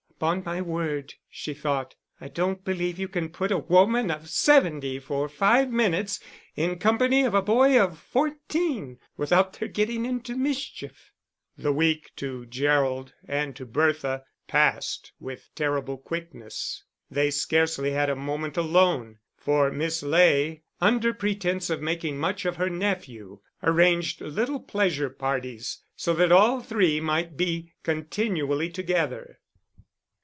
"Upon 0.21 0.43
my 0.43 0.61
word," 0.61 1.15
she 1.31 1.51
thought, 1.55 1.95
"I 2.19 2.27
don't 2.27 2.63
believe 2.63 2.99
you 2.99 3.07
can 3.07 3.29
put 3.29 3.51
a 3.51 3.57
woman 3.57 4.11
of 4.11 4.29
seventy 4.29 4.99
for 4.99 5.27
five 5.27 5.71
minutes 5.71 6.19
in 6.55 6.77
company 6.77 7.23
of 7.23 7.33
a 7.33 7.41
boy 7.41 7.81
of 7.81 7.97
fourteen 7.97 8.99
without 9.17 9.53
their 9.53 9.67
getting 9.67 10.05
into 10.05 10.35
mischief." 10.37 11.11
The 11.57 11.73
week 11.73 12.11
to 12.17 12.45
Gerald 12.45 13.13
and 13.27 13.55
to 13.55 13.65
Bertha 13.65 14.23
passed 14.47 15.11
with 15.19 15.49
terrible 15.55 15.97
quickness. 15.97 16.83
They 17.09 17.31
scarcely 17.31 17.89
had 17.89 18.11
a 18.11 18.15
moment 18.15 18.57
alone, 18.57 19.17
for 19.35 19.71
Miss 19.71 20.03
Ley, 20.03 20.61
under 20.79 21.15
pretence 21.15 21.71
of 21.71 21.81
making 21.81 22.19
much 22.19 22.45
of 22.45 22.57
her 22.57 22.69
nephew, 22.69 23.39
arranged 23.63 24.21
little 24.21 24.59
pleasure 24.59 25.09
parties, 25.09 25.79
so 25.95 26.13
that 26.13 26.31
all 26.31 26.61
three 26.61 26.99
might 26.99 27.37
be 27.37 27.73
continually 27.81 28.69
together. 28.69 29.39